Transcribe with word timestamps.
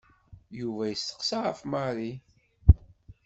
Yuba 0.59 0.83
yesteqsa 0.87 1.37
ɣef 1.39 1.59
Mary. 1.71 2.13